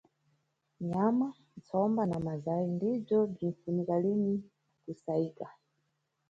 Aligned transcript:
Nyama, 0.87 1.27
ntsomba 1.57 2.01
na 2.09 2.17
mazay 2.25 2.63
ndibzo 2.75 3.15
bzinifunika 3.31 3.95
lini 4.03 4.35
ku 4.83 4.91
sayika. 5.01 5.47